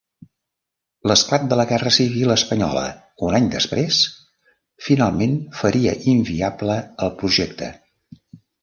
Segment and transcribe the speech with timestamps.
[1.09, 2.85] L'esclat de la guerra civil espanyola
[3.27, 4.01] un any després,
[4.89, 7.73] finalment faria inviable el projecte.